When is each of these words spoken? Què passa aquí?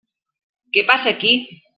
Què 0.77 0.83
passa 0.93 1.13
aquí? 1.17 1.35